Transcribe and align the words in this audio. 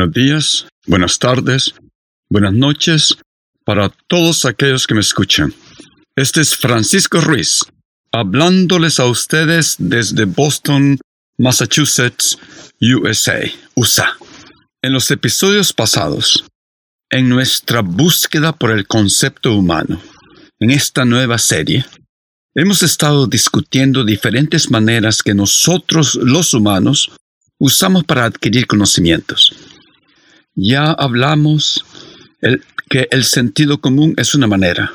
Buenos 0.00 0.14
días, 0.14 0.66
buenas 0.86 1.18
tardes, 1.18 1.74
buenas 2.30 2.54
noches 2.54 3.18
para 3.66 3.90
todos 4.08 4.46
aquellos 4.46 4.86
que 4.86 4.94
me 4.94 5.02
escuchan. 5.02 5.52
Este 6.16 6.40
es 6.40 6.56
Francisco 6.56 7.20
Ruiz, 7.20 7.66
hablándoles 8.10 8.98
a 8.98 9.04
ustedes 9.04 9.76
desde 9.78 10.24
Boston, 10.24 10.98
Massachusetts, 11.36 12.38
USA, 12.80 13.40
USA. 13.74 14.16
En 14.80 14.94
los 14.94 15.10
episodios 15.10 15.74
pasados, 15.74 16.46
en 17.10 17.28
nuestra 17.28 17.82
búsqueda 17.82 18.52
por 18.52 18.70
el 18.70 18.86
concepto 18.86 19.54
humano, 19.54 20.00
en 20.60 20.70
esta 20.70 21.04
nueva 21.04 21.36
serie, 21.36 21.84
hemos 22.54 22.82
estado 22.82 23.26
discutiendo 23.26 24.02
diferentes 24.02 24.70
maneras 24.70 25.22
que 25.22 25.34
nosotros 25.34 26.14
los 26.14 26.54
humanos 26.54 27.12
usamos 27.58 28.04
para 28.04 28.24
adquirir 28.24 28.66
conocimientos. 28.66 29.69
Ya 30.62 30.92
hablamos 30.92 31.86
que 32.90 33.08
el 33.10 33.24
sentido 33.24 33.80
común 33.80 34.12
es 34.18 34.34
una 34.34 34.46
manera. 34.46 34.92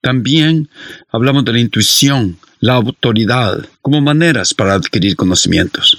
También 0.00 0.70
hablamos 1.12 1.44
de 1.44 1.52
la 1.52 1.60
intuición, 1.60 2.38
la 2.60 2.76
autoridad, 2.76 3.68
como 3.82 4.00
maneras 4.00 4.54
para 4.54 4.72
adquirir 4.72 5.14
conocimientos. 5.14 5.98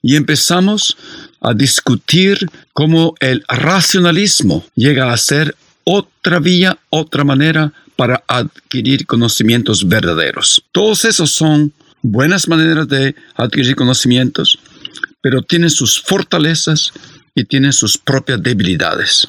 Y 0.00 0.14
empezamos 0.14 0.96
a 1.40 1.54
discutir 1.54 2.38
cómo 2.72 3.16
el 3.18 3.42
racionalismo 3.48 4.64
llega 4.76 5.12
a 5.12 5.16
ser 5.16 5.56
otra 5.82 6.38
vía, 6.38 6.78
otra 6.88 7.24
manera 7.24 7.72
para 7.96 8.22
adquirir 8.28 9.06
conocimientos 9.06 9.88
verdaderos. 9.88 10.62
Todos 10.70 11.04
esos 11.04 11.32
son 11.32 11.72
buenas 12.00 12.46
maneras 12.46 12.86
de 12.86 13.16
adquirir 13.34 13.74
conocimientos, 13.74 14.56
pero 15.20 15.42
tienen 15.42 15.70
sus 15.70 16.00
fortalezas 16.00 16.92
y 17.34 17.44
tienen 17.44 17.72
sus 17.72 17.98
propias 17.98 18.42
debilidades. 18.42 19.28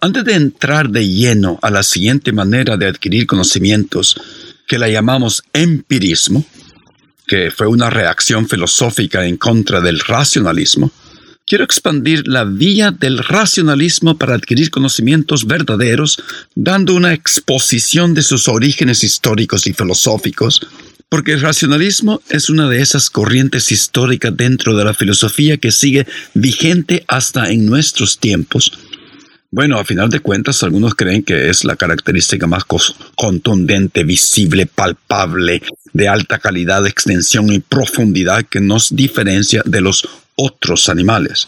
antes 0.00 0.24
de 0.24 0.34
entrar 0.34 0.90
de 0.90 1.06
lleno 1.06 1.58
a 1.62 1.70
la 1.70 1.82
siguiente 1.82 2.32
manera 2.32 2.76
de 2.76 2.86
adquirir 2.86 3.26
conocimientos, 3.26 4.16
que 4.66 4.78
la 4.78 4.88
llamamos 4.88 5.44
empirismo, 5.52 6.44
que 7.26 7.50
fue 7.50 7.66
una 7.66 7.90
reacción 7.90 8.48
filosófica 8.48 9.26
en 9.26 9.36
contra 9.36 9.80
del 9.80 10.00
racionalismo, 10.00 10.90
quiero 11.46 11.64
expandir 11.64 12.26
la 12.26 12.44
vía 12.44 12.90
del 12.90 13.18
racionalismo 13.18 14.18
para 14.18 14.34
adquirir 14.34 14.70
conocimientos 14.70 15.46
verdaderos, 15.46 16.20
dando 16.54 16.94
una 16.94 17.14
exposición 17.14 18.14
de 18.14 18.22
sus 18.22 18.48
orígenes 18.48 19.04
históricos 19.04 19.66
y 19.66 19.72
filosóficos, 19.72 20.66
porque 21.08 21.32
el 21.32 21.40
racionalismo 21.40 22.20
es 22.28 22.50
una 22.50 22.68
de 22.68 22.82
esas 22.82 23.10
corrientes 23.10 23.70
históricas 23.70 24.36
dentro 24.36 24.76
de 24.76 24.84
la 24.84 24.94
filosofía 24.94 25.56
que 25.56 25.70
sigue 25.70 26.06
vigente 26.34 27.04
hasta 27.06 27.50
en 27.50 27.66
nuestros 27.66 28.18
tiempos. 28.18 28.72
Bueno, 29.50 29.78
a 29.78 29.84
final 29.84 30.10
de 30.10 30.20
cuentas, 30.20 30.62
algunos 30.64 30.94
creen 30.94 31.22
que 31.22 31.48
es 31.48 31.64
la 31.64 31.76
característica 31.76 32.46
más 32.46 32.64
contundente, 33.14 34.02
visible, 34.02 34.66
palpable, 34.66 35.62
de 35.92 36.08
alta 36.08 36.38
calidad, 36.38 36.86
extensión 36.86 37.52
y 37.52 37.60
profundidad 37.60 38.44
que 38.44 38.60
nos 38.60 38.94
diferencia 38.94 39.62
de 39.64 39.80
los 39.80 40.06
otros 40.34 40.88
animales. 40.88 41.46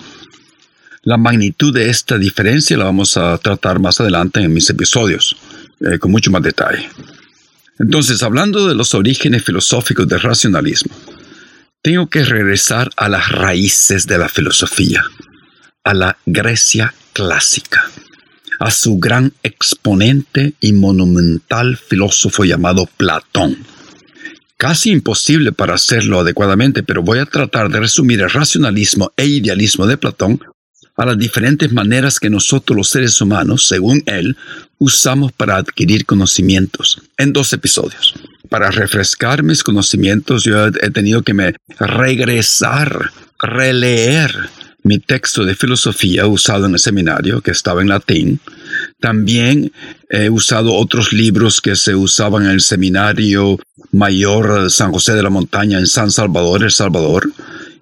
La 1.02 1.16
magnitud 1.16 1.74
de 1.74 1.90
esta 1.90 2.16
diferencia 2.16 2.76
la 2.76 2.84
vamos 2.84 3.16
a 3.16 3.36
tratar 3.38 3.80
más 3.80 4.00
adelante 4.00 4.40
en 4.40 4.54
mis 4.54 4.70
episodios, 4.70 5.36
eh, 5.80 5.98
con 5.98 6.12
mucho 6.12 6.30
más 6.30 6.42
detalle. 6.42 6.88
Entonces, 7.78 8.22
hablando 8.22 8.66
de 8.66 8.74
los 8.74 8.94
orígenes 8.94 9.44
filosóficos 9.44 10.08
del 10.08 10.20
racionalismo, 10.20 10.94
tengo 11.82 12.08
que 12.08 12.24
regresar 12.24 12.90
a 12.96 13.08
las 13.08 13.30
raíces 13.30 14.06
de 14.06 14.18
la 14.18 14.28
filosofía, 14.28 15.04
a 15.84 15.94
la 15.94 16.18
Grecia 16.26 16.94
clásica, 17.12 17.88
a 18.58 18.70
su 18.70 18.98
gran 18.98 19.32
exponente 19.42 20.54
y 20.60 20.72
monumental 20.72 21.76
filósofo 21.76 22.44
llamado 22.44 22.88
Platón. 22.96 23.56
Casi 24.56 24.90
imposible 24.90 25.52
para 25.52 25.74
hacerlo 25.74 26.18
adecuadamente, 26.18 26.82
pero 26.82 27.02
voy 27.02 27.20
a 27.20 27.26
tratar 27.26 27.70
de 27.70 27.78
resumir 27.78 28.20
el 28.20 28.30
racionalismo 28.30 29.12
e 29.16 29.26
idealismo 29.26 29.86
de 29.86 29.96
Platón 29.96 30.40
a 30.98 31.06
las 31.06 31.18
diferentes 31.18 31.72
maneras 31.72 32.18
que 32.18 32.28
nosotros 32.28 32.76
los 32.76 32.90
seres 32.90 33.20
humanos, 33.20 33.66
según 33.66 34.02
él, 34.06 34.36
usamos 34.78 35.30
para 35.32 35.56
adquirir 35.56 36.04
conocimientos 36.04 37.00
en 37.16 37.32
dos 37.32 37.52
episodios. 37.52 38.14
Para 38.48 38.70
refrescar 38.70 39.44
mis 39.44 39.62
conocimientos 39.62 40.42
yo 40.44 40.66
he 40.66 40.90
tenido 40.90 41.22
que 41.22 41.34
me 41.34 41.54
regresar, 41.78 43.12
releer 43.40 44.50
mi 44.82 44.98
texto 44.98 45.44
de 45.44 45.54
filosofía 45.54 46.26
usado 46.26 46.66
en 46.66 46.72
el 46.72 46.78
seminario, 46.80 47.42
que 47.42 47.52
estaba 47.52 47.80
en 47.80 47.88
latín. 47.88 48.40
También 48.98 49.70
he 50.08 50.30
usado 50.30 50.74
otros 50.74 51.12
libros 51.12 51.60
que 51.60 51.76
se 51.76 51.94
usaban 51.94 52.44
en 52.44 52.50
el 52.50 52.60
seminario 52.60 53.58
mayor 53.92 54.68
San 54.70 54.90
José 54.90 55.14
de 55.14 55.22
la 55.22 55.30
Montaña 55.30 55.78
en 55.78 55.86
San 55.86 56.10
Salvador, 56.10 56.64
El 56.64 56.72
Salvador 56.72 57.30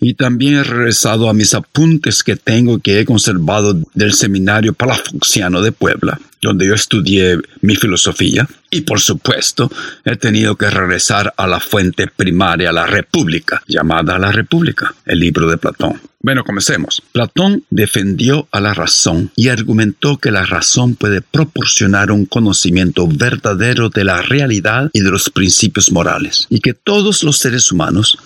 y 0.00 0.14
también 0.14 0.54
he 0.54 0.64
regresado 0.64 1.28
a 1.28 1.34
mis 1.34 1.54
apuntes 1.54 2.22
que 2.22 2.36
tengo 2.36 2.78
que 2.78 3.00
he 3.00 3.04
conservado 3.04 3.78
del 3.94 4.12
seminario 4.12 4.72
palafoxiano 4.72 5.62
de 5.62 5.72
Puebla, 5.72 6.20
donde 6.40 6.66
yo 6.66 6.74
estudié 6.74 7.38
mi 7.60 7.76
filosofía. 7.76 8.48
Y 8.70 8.82
por 8.82 9.00
supuesto, 9.00 9.70
he 10.04 10.16
tenido 10.16 10.56
que 10.56 10.68
regresar 10.68 11.32
a 11.36 11.46
la 11.46 11.60
fuente 11.60 12.08
primaria, 12.08 12.72
la 12.72 12.86
República, 12.86 13.62
llamada 13.66 14.18
la 14.18 14.32
República, 14.32 14.94
el 15.06 15.20
libro 15.20 15.48
de 15.48 15.56
Platón. 15.56 16.00
Bueno, 16.20 16.42
comencemos. 16.42 17.02
Platón 17.12 17.64
defendió 17.70 18.48
a 18.50 18.60
la 18.60 18.74
razón 18.74 19.30
y 19.36 19.48
argumentó 19.48 20.18
que 20.18 20.32
la 20.32 20.44
razón 20.44 20.96
puede 20.96 21.20
proporcionar 21.20 22.10
un 22.10 22.26
conocimiento 22.26 23.06
verdadero 23.06 23.90
de 23.90 24.02
la 24.02 24.22
realidad 24.22 24.90
y 24.92 25.00
de 25.00 25.10
los 25.10 25.30
principios 25.30 25.92
morales, 25.92 26.46
y 26.50 26.58
que 26.58 26.74
todos 26.74 27.22
los 27.22 27.38
seres 27.38 27.70
humanos 27.70 28.18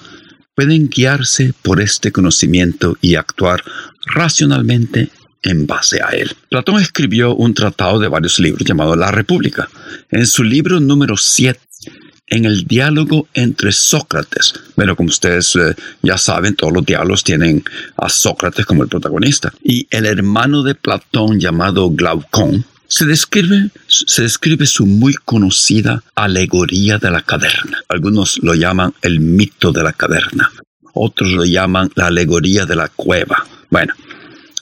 pueden 0.55 0.89
guiarse 0.89 1.53
por 1.63 1.81
este 1.81 2.13
conocimiento 2.13 2.97
y 3.01 3.15
actuar 3.15 3.63
racionalmente 4.07 5.11
en 5.43 5.67
base 5.67 6.03
a 6.03 6.09
él. 6.09 6.33
Platón 6.49 6.81
escribió 6.81 7.35
un 7.35 7.55
tratado 7.55 7.99
de 7.99 8.09
varios 8.09 8.39
libros 8.39 8.65
llamado 8.67 8.97
La 8.97 9.11
República. 9.11 9.69
En 10.11 10.27
su 10.27 10.45
libro 10.45 10.81
número 10.81 11.17
7, 11.17 11.59
en 12.31 12.45
el 12.45 12.65
diálogo 12.65 13.29
entre 13.35 13.73
Sócrates. 13.73 14.55
Bueno, 14.77 14.97
como 14.97 15.09
ustedes 15.09 15.57
eh, 15.57 15.75
ya 16.03 16.17
saben, 16.17 16.55
todos 16.55 16.73
los 16.73 16.87
diálogos 16.87 17.25
tienen 17.25 17.65
a 17.97 18.09
Sócrates 18.09 18.65
como 18.65 18.83
el 18.83 18.89
protagonista. 18.89 19.53
Y 19.63 19.87
el 19.91 20.07
hermano 20.07 20.63
de 20.63 20.75
Platón 20.75 21.41
llamado 21.41 21.91
Glaucón 21.91 22.65
se 22.91 23.07
describe, 23.07 23.71
se 23.87 24.23
describe 24.23 24.67
su 24.67 24.85
muy 24.85 25.15
conocida 25.15 26.03
alegoría 26.17 26.99
de 26.99 27.13
la 27.13 27.23
caverna. 27.23 27.79
Algunos 27.89 28.41
lo 28.43 28.53
llaman 28.55 28.93
el 29.01 29.21
mito 29.21 29.71
de 29.71 29.85
la 29.85 29.93
caverna. 29.93 30.51
Otros 30.93 31.31
lo 31.31 31.45
llaman 31.45 31.93
la 31.95 32.09
alegoría 32.09 32.67
de 32.67 32.75
la 32.75 32.89
cueva. 32.89 33.47
Bueno, 33.71 33.95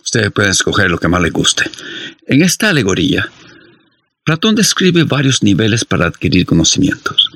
ustedes 0.04 0.30
pueden 0.30 0.50
escoger 0.50 0.90
lo 0.90 0.98
que 0.98 1.08
más 1.08 1.22
les 1.22 1.32
guste. 1.32 1.70
En 2.26 2.42
esta 2.42 2.68
alegoría, 2.68 3.30
Platón 4.24 4.54
describe 4.54 5.04
varios 5.04 5.42
niveles 5.42 5.86
para 5.86 6.04
adquirir 6.06 6.44
conocimientos. 6.44 7.30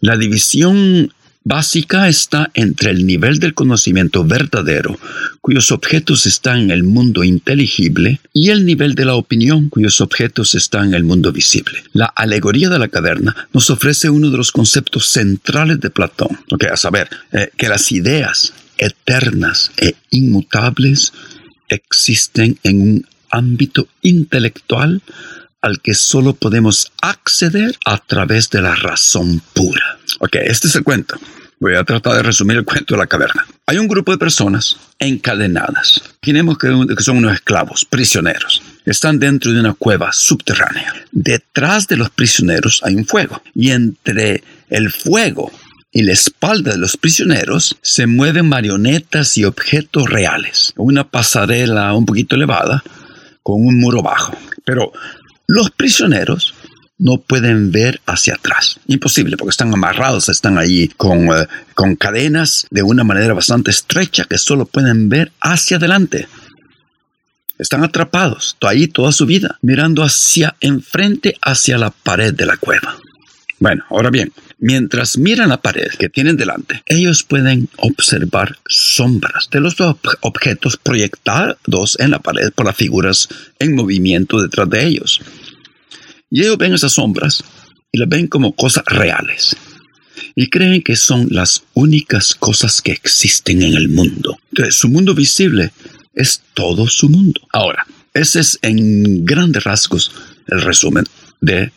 La 0.00 0.16
división 0.16 1.12
básica 1.48 2.08
está 2.08 2.50
entre 2.52 2.90
el 2.90 3.06
nivel 3.06 3.38
del 3.38 3.54
conocimiento 3.54 4.22
verdadero, 4.22 4.98
cuyos 5.40 5.72
objetos 5.72 6.26
están 6.26 6.58
en 6.60 6.70
el 6.70 6.82
mundo 6.82 7.24
inteligible, 7.24 8.20
y 8.34 8.50
el 8.50 8.66
nivel 8.66 8.94
de 8.94 9.06
la 9.06 9.14
opinión, 9.14 9.70
cuyos 9.70 10.02
objetos 10.02 10.54
están 10.54 10.88
en 10.88 10.94
el 10.94 11.04
mundo 11.04 11.32
visible. 11.32 11.82
La 11.94 12.04
alegoría 12.04 12.68
de 12.68 12.78
la 12.78 12.88
caverna 12.88 13.34
nos 13.54 13.70
ofrece 13.70 14.10
uno 14.10 14.30
de 14.30 14.36
los 14.36 14.52
conceptos 14.52 15.06
centrales 15.06 15.80
de 15.80 15.88
Platón, 15.88 16.38
que 16.60 16.66
a 16.66 16.76
saber, 16.76 17.08
eh, 17.32 17.50
que 17.56 17.70
las 17.70 17.90
ideas 17.92 18.52
eternas 18.76 19.72
e 19.78 19.94
inmutables 20.10 21.14
existen 21.68 22.58
en 22.62 22.82
un 22.82 23.06
ámbito 23.30 23.88
intelectual 24.02 25.00
al 25.62 25.80
que 25.80 25.94
solo 25.94 26.34
podemos 26.34 26.92
acceder 27.00 27.74
a 27.86 27.98
través 27.98 28.50
de 28.50 28.60
la 28.60 28.74
razón 28.74 29.40
pura. 29.54 29.98
Ok, 30.20 30.36
este 30.36 30.68
es 30.68 30.76
el 30.76 30.84
cuento. 30.84 31.18
Voy 31.60 31.74
a 31.74 31.82
tratar 31.82 32.14
de 32.14 32.22
resumir 32.22 32.56
el 32.56 32.64
cuento 32.64 32.94
de 32.94 32.98
la 32.98 33.06
caverna. 33.06 33.44
Hay 33.66 33.78
un 33.78 33.88
grupo 33.88 34.12
de 34.12 34.18
personas 34.18 34.76
encadenadas. 34.98 36.00
Imaginemos 36.22 36.56
que 36.58 37.02
son 37.02 37.18
unos 37.18 37.34
esclavos, 37.34 37.84
prisioneros. 37.84 38.62
Están 38.84 39.18
dentro 39.18 39.52
de 39.52 39.60
una 39.60 39.74
cueva 39.74 40.12
subterránea. 40.12 40.94
Detrás 41.10 41.88
de 41.88 41.96
los 41.96 42.10
prisioneros 42.10 42.80
hay 42.84 42.94
un 42.94 43.06
fuego. 43.06 43.42
Y 43.54 43.72
entre 43.72 44.44
el 44.70 44.90
fuego 44.90 45.50
y 45.90 46.02
la 46.02 46.12
espalda 46.12 46.72
de 46.72 46.78
los 46.78 46.96
prisioneros 46.96 47.76
se 47.82 48.06
mueven 48.06 48.48
marionetas 48.48 49.36
y 49.36 49.44
objetos 49.44 50.08
reales. 50.08 50.72
Una 50.76 51.08
pasarela 51.08 51.92
un 51.94 52.06
poquito 52.06 52.36
elevada 52.36 52.84
con 53.42 53.66
un 53.66 53.80
muro 53.80 54.00
bajo. 54.00 54.36
Pero 54.64 54.92
los 55.48 55.70
prisioneros 55.70 56.54
no 56.98 57.18
pueden 57.18 57.70
ver 57.70 58.00
hacia 58.06 58.34
atrás. 58.34 58.80
Imposible, 58.86 59.36
porque 59.36 59.50
están 59.50 59.72
amarrados, 59.72 60.28
están 60.28 60.58
ahí 60.58 60.88
con, 60.88 61.28
eh, 61.28 61.46
con 61.74 61.96
cadenas 61.96 62.66
de 62.70 62.82
una 62.82 63.04
manera 63.04 63.34
bastante 63.34 63.70
estrecha 63.70 64.24
que 64.24 64.38
solo 64.38 64.66
pueden 64.66 65.08
ver 65.08 65.32
hacia 65.40 65.76
adelante. 65.76 66.28
Están 67.58 67.82
atrapados 67.82 68.56
ahí 68.60 68.86
toda 68.86 69.10
su 69.10 69.26
vida, 69.26 69.58
mirando 69.62 70.02
hacia 70.02 70.54
enfrente, 70.60 71.36
hacia 71.42 71.78
la 71.78 71.90
pared 71.90 72.32
de 72.34 72.46
la 72.46 72.56
cueva. 72.56 72.96
Bueno, 73.60 73.84
ahora 73.90 74.10
bien, 74.10 74.32
mientras 74.58 75.18
miran 75.18 75.48
la 75.48 75.60
pared 75.60 75.88
que 75.98 76.08
tienen 76.08 76.36
delante, 76.36 76.82
ellos 76.86 77.24
pueden 77.24 77.68
observar 77.76 78.56
sombras 78.68 79.48
de 79.50 79.60
los 79.60 79.76
objetos 80.20 80.76
proyectados 80.76 81.98
en 81.98 82.12
la 82.12 82.20
pared 82.20 82.52
por 82.52 82.66
las 82.66 82.76
figuras 82.76 83.28
en 83.58 83.74
movimiento 83.74 84.40
detrás 84.40 84.70
de 84.70 84.86
ellos. 84.86 85.20
Y 86.30 86.40
ellos 86.42 86.58
ven 86.58 86.74
esas 86.74 86.92
sombras 86.92 87.42
y 87.92 87.98
las 87.98 88.08
ven 88.08 88.26
como 88.26 88.52
cosas 88.52 88.84
reales. 88.86 89.56
Y 90.34 90.48
creen 90.48 90.82
que 90.82 90.96
son 90.96 91.28
las 91.30 91.64
únicas 91.74 92.34
cosas 92.34 92.82
que 92.82 92.92
existen 92.92 93.62
en 93.62 93.74
el 93.74 93.88
mundo. 93.88 94.38
Entonces, 94.50 94.76
su 94.76 94.88
mundo 94.88 95.14
visible 95.14 95.72
es 96.14 96.42
todo 96.54 96.88
su 96.88 97.08
mundo. 97.08 97.40
Ahora, 97.52 97.86
ese 98.14 98.40
es 98.40 98.58
en 98.62 99.24
grandes 99.24 99.64
rasgos 99.64 100.12
el 100.48 100.62
resumen 100.62 101.04
del 101.40 101.72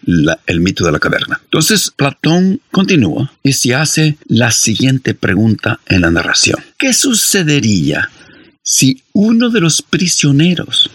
el 0.47 0.59
mito 0.59 0.83
de 0.83 0.91
la 0.91 0.99
caverna. 0.99 1.39
Entonces, 1.43 1.91
Platón 1.95 2.61
continúa 2.71 3.31
y 3.43 3.53
se 3.53 3.75
hace 3.75 4.17
la 4.27 4.51
siguiente 4.51 5.13
pregunta 5.13 5.79
en 5.87 6.01
la 6.01 6.11
narración. 6.11 6.59
¿Qué 6.77 6.93
sucedería 6.93 8.09
si 8.63 9.03
uno 9.13 9.49
de 9.49 9.61
los 9.61 9.81
prisioneros 9.81 10.89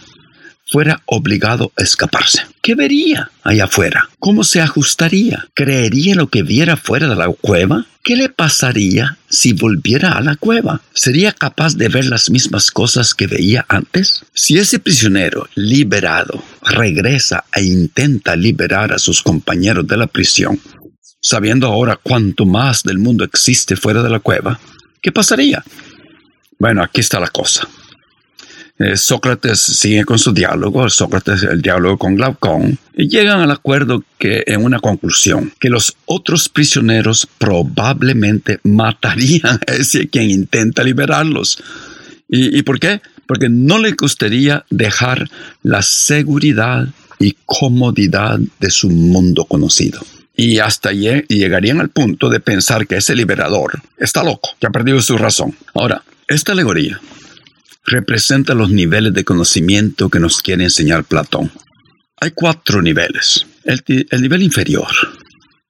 fuera 0.67 1.03
obligado 1.07 1.73
a 1.77 1.83
escaparse. 1.83 2.43
¿Qué 2.61 2.75
vería 2.75 3.31
allá 3.45 3.65
afuera? 3.65 4.09
¿Cómo 4.19 4.43
se 4.45 4.61
ajustaría? 4.61 5.47
¿Creería 5.55 6.15
lo 6.15 6.29
que 6.29 6.43
viera 6.43 6.77
fuera 6.77 7.09
de 7.09 7.15
la 7.15 7.29
cueva? 7.29 7.87
¿Qué 8.03 8.17
le 8.17 8.29
pasaría 8.29 9.19
si 9.29 9.53
volviera 9.53 10.13
a 10.13 10.21
la 10.21 10.37
cueva? 10.37 10.81
¿Sería 10.93 11.33
capaz 11.33 11.77
de 11.77 11.89
ver 11.89 12.07
las 12.07 12.31
mismas 12.31 12.71
cosas 12.71 13.15
que 13.15 13.27
veía 13.27 13.65
antes? 13.69 14.25
Si 14.35 14.59
ese 14.59 14.79
prisionero 14.79 15.49
liberado 15.55 16.43
regresa 16.63 17.45
e 17.55 17.65
intenta 17.65 18.37
liberar 18.37 18.93
a 18.93 18.99
sus 18.99 19.23
compañeros 19.23 19.87
de 19.87 19.97
la 19.97 20.07
prisión, 20.07 20.61
sabiendo 21.21 21.67
ahora 21.67 21.99
cuánto 22.01 22.47
más 22.47 22.83
del 22.83 22.99
mundo 22.99 23.25
existe 23.25 23.77
fuera 23.77 24.03
de 24.03 24.11
la 24.11 24.21
cueva, 24.21 24.59
¿qué 25.03 25.12
pasaría? 25.12 25.65
Bueno, 26.59 26.83
aquí 26.83 27.01
está 27.01 27.21
la 27.21 27.29
cosa. 27.29 27.69
Eh, 28.78 28.96
Sócrates 28.96 29.58
sigue 29.58 30.05
con 30.05 30.19
su 30.19 30.32
diálogo, 30.32 30.88
Sócrates 30.90 31.43
el 31.44 31.62
diálogo 31.62 31.96
con 31.96 32.14
Glaucón, 32.14 32.78
y 32.94 33.08
llegan 33.08 33.40
al 33.40 33.50
acuerdo 33.50 34.05
que 34.19 34.44
en 34.46 34.62
una 34.62 34.81
conclusión, 34.81 35.52
que 35.58 35.70
los 35.70 35.96
otros 36.05 36.50
prisioneros 36.50 37.26
probablemente 37.38 38.61
matarían 38.64 39.61
a 39.67 39.73
ese 39.73 40.08
quien 40.08 40.31
intenta 40.31 40.82
liberarlos. 40.82 41.62
¿Y, 42.28 42.62
por 42.62 42.81
qué? 42.81 43.00
Porque 43.26 43.49
no 43.49 43.78
le 43.78 43.93
gustaría 43.93 44.64
dejar 44.69 45.31
la 45.62 45.81
seguridad 45.81 46.88
y 47.20 47.37
comodidad 47.46 48.40
de 48.58 48.70
su 48.70 48.90
mundo 48.90 49.44
conocido. 49.44 50.00
Y 50.34 50.58
hasta 50.58 50.90
llegarían 50.93 51.81
al 51.81 51.88
punto 51.88 52.28
de 52.28 52.40
pensar 52.40 52.87
que 52.87 52.96
ese 52.96 53.14
liberador 53.14 53.81
está 53.96 54.25
loco, 54.25 54.50
que 54.61 54.67
ha 54.67 54.70
perdido 54.70 55.00
su 55.00 55.17
razón. 55.17 55.56
Ahora, 55.73 56.02
esta 56.26 56.50
alegoría 56.50 57.00
representa 57.87 58.55
los 58.55 58.71
niveles 58.71 59.15
de 59.15 59.25
conocimiento 59.25 60.09
que 60.09 60.21
nos 60.21 60.43
quiere 60.43 60.65
enseñar 60.65 61.05
Platón. 61.05 61.50
Hay 62.21 62.33
cuatro 62.33 62.83
niveles. 62.83 63.47
El, 63.65 63.83
nivel 64.23 64.43
inferior, 64.43 64.88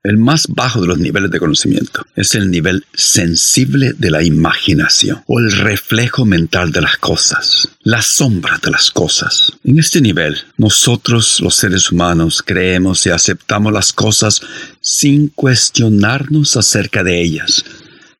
el 0.02 0.16
más 0.16 0.46
bajo 0.48 0.80
de 0.80 0.86
los 0.86 0.98
niveles 0.98 1.30
de 1.30 1.38
conocimiento, 1.38 2.06
es 2.14 2.34
el 2.34 2.50
nivel 2.50 2.84
sensible 2.94 3.94
de 3.94 4.10
la 4.10 4.22
imaginación 4.22 5.22
o 5.26 5.40
el 5.40 5.50
reflejo 5.50 6.24
mental 6.24 6.72
de 6.72 6.82
las 6.82 6.98
cosas, 6.98 7.68
la 7.82 8.02
sombra 8.02 8.58
de 8.62 8.70
las 8.70 8.90
cosas. 8.90 9.52
En 9.64 9.78
este 9.78 10.00
nivel, 10.00 10.36
nosotros 10.56 11.40
los 11.40 11.56
seres 11.56 11.90
humanos 11.90 12.42
creemos 12.44 13.04
y 13.06 13.10
aceptamos 13.10 13.72
las 13.72 13.92
cosas 13.92 14.40
sin 14.80 15.28
cuestionarnos 15.28 16.56
acerca 16.56 17.02
de 17.02 17.20
ellas 17.20 17.64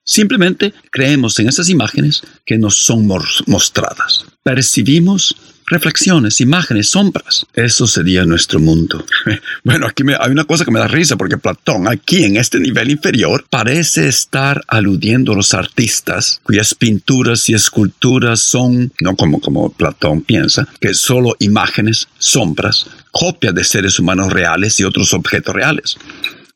Simplemente 0.06 0.72
creemos 0.90 1.36
en 1.40 1.48
esas 1.48 1.68
imágenes 1.68 2.22
que 2.44 2.58
nos 2.58 2.76
son 2.76 3.08
mostradas. 3.46 4.24
Percibimos 4.44 5.36
reflexiones, 5.66 6.40
imágenes, 6.40 6.90
sombras. 6.90 7.44
Eso 7.54 7.88
sería 7.88 8.24
nuestro 8.24 8.60
mundo. 8.60 9.04
Bueno, 9.64 9.88
aquí 9.88 10.04
hay 10.20 10.30
una 10.30 10.44
cosa 10.44 10.64
que 10.64 10.70
me 10.70 10.78
da 10.78 10.86
risa 10.86 11.16
porque 11.16 11.38
Platón 11.38 11.88
aquí 11.88 12.22
en 12.22 12.36
este 12.36 12.60
nivel 12.60 12.88
inferior 12.88 13.44
parece 13.50 14.06
estar 14.06 14.62
aludiendo 14.68 15.32
a 15.32 15.34
los 15.34 15.54
artistas 15.54 16.40
cuyas 16.44 16.72
pinturas 16.72 17.48
y 17.48 17.54
esculturas 17.54 18.38
son, 18.38 18.92
no 19.00 19.16
como, 19.16 19.40
como 19.40 19.72
Platón 19.72 20.20
piensa, 20.20 20.68
que 20.80 20.94
solo 20.94 21.34
imágenes, 21.40 22.06
sombras, 22.18 22.86
copias 23.10 23.56
de 23.56 23.64
seres 23.64 23.98
humanos 23.98 24.32
reales 24.32 24.78
y 24.78 24.84
otros 24.84 25.12
objetos 25.12 25.52
reales 25.52 25.96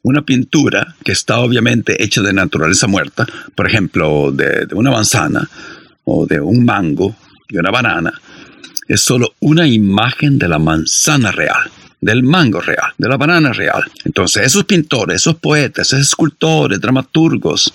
una 0.02 0.23
pintura 0.23 0.94
que 1.05 1.12
está 1.12 1.41
obviamente 1.41 2.02
hecha 2.02 2.23
de 2.23 2.32
naturaleza 2.32 2.87
muerta, 2.87 3.26
por 3.55 3.67
ejemplo, 3.67 4.32
de, 4.32 4.67
una 4.73 4.91
manzana 4.91 5.49
o 6.05 6.26
de 6.26 6.41
un 6.41 6.64
mango, 6.64 7.14
y 7.49 7.58
una 7.58 7.70
banana, 7.70 8.12
es 8.87 9.00
solo 9.00 9.35
una 9.40 9.66
imagen 9.66 10.38
de 10.38 10.49
la 10.49 10.59
manzana 10.59 11.33
real 11.33 11.71
del 12.00 12.23
mango 12.23 12.62
real, 12.62 12.95
de 12.97 13.09
la 13.09 13.19
banana 13.19 13.52
real. 13.52 13.85
Entonces, 14.07 14.47
esos 14.47 14.64
pintores, 14.64 15.16
esos 15.16 15.37
poetas, 15.37 15.88
esos 15.88 16.00
escultores, 16.00 16.80
dramaturgos, 16.80 17.75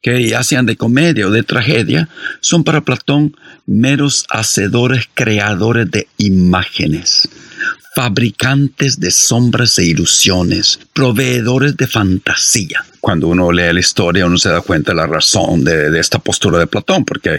que 0.00 0.28
ya 0.28 0.42
sean 0.42 0.66
de 0.66 0.76
comedia 0.76 1.28
o 1.28 1.30
de 1.30 1.44
tragedia, 1.44 2.08
son 2.40 2.64
para 2.64 2.80
Platón 2.80 3.36
meros 3.66 4.26
hacedores, 4.30 5.08
creadores 5.14 5.88
de 5.92 6.08
imágenes 6.18 7.28
fabricantes 7.94 8.98
de 8.98 9.10
sombras 9.10 9.78
e 9.78 9.84
ilusiones, 9.84 10.80
proveedores 10.92 11.76
de 11.76 11.86
fantasía. 11.86 12.84
Cuando 13.00 13.28
uno 13.28 13.52
lee 13.52 13.72
la 13.72 13.80
historia, 13.80 14.26
uno 14.26 14.38
se 14.38 14.48
da 14.48 14.60
cuenta 14.60 14.92
de 14.92 14.96
la 14.96 15.06
razón 15.06 15.64
de, 15.64 15.98
esta 15.98 16.18
postura 16.18 16.58
de 16.58 16.66
Platón, 16.66 17.04
porque, 17.04 17.38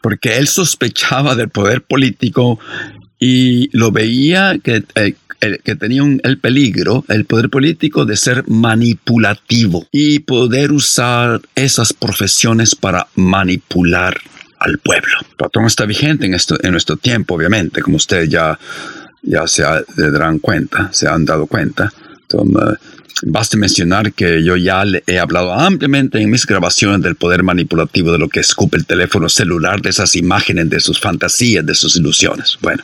porque 0.00 0.36
él 0.36 0.46
sospechaba 0.46 1.34
del 1.34 1.48
poder 1.48 1.82
político 1.82 2.60
y 3.18 3.76
lo 3.76 3.90
veía 3.90 4.58
que, 4.62 4.84
eh, 4.94 5.14
que 5.40 5.74
tenía 5.74 6.02
el 6.22 6.38
peligro, 6.38 7.04
el 7.08 7.24
poder 7.24 7.48
político, 7.48 8.04
de 8.04 8.16
ser 8.16 8.44
manipulativo 8.46 9.86
y 9.90 10.20
poder 10.20 10.72
usar 10.72 11.40
esas 11.54 11.92
profesiones 11.92 12.74
para 12.74 13.08
manipular 13.16 14.20
al 14.60 14.78
pueblo. 14.78 15.18
Platón 15.36 15.66
está 15.66 15.86
vigente 15.86 16.26
en, 16.26 16.34
esto, 16.34 16.56
en 16.62 16.72
nuestro 16.72 16.96
tiempo, 16.96 17.34
obviamente, 17.34 17.80
como 17.80 17.96
ustedes 17.96 18.28
ya 18.28 18.58
ya 19.22 19.46
se, 19.46 19.62
darán 19.96 20.38
cuenta, 20.38 20.90
se 20.92 21.08
han 21.08 21.24
dado 21.24 21.46
cuenta. 21.46 21.92
Entonces, 22.22 22.78
basta 23.22 23.56
mencionar 23.56 24.12
que 24.12 24.42
yo 24.42 24.56
ya 24.56 24.84
le 24.84 25.02
he 25.06 25.18
hablado 25.18 25.52
ampliamente 25.52 26.20
en 26.20 26.30
mis 26.30 26.46
grabaciones 26.46 27.02
del 27.02 27.16
poder 27.16 27.42
manipulativo 27.42 28.12
de 28.12 28.18
lo 28.18 28.28
que 28.28 28.40
escupe 28.40 28.76
el 28.76 28.86
teléfono 28.86 29.28
celular, 29.28 29.80
de 29.80 29.90
esas 29.90 30.14
imágenes, 30.16 30.70
de 30.70 30.80
sus 30.80 31.00
fantasías, 31.00 31.64
de 31.64 31.74
sus 31.74 31.96
ilusiones. 31.96 32.58
Bueno, 32.60 32.82